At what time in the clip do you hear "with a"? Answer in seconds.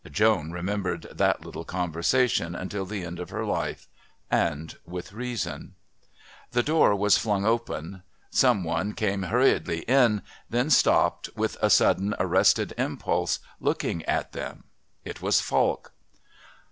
11.35-11.69